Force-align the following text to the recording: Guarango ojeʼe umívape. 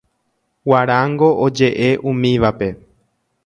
Guarango 0.71 1.29
ojeʼe 1.45 1.91
umívape. 2.13 2.75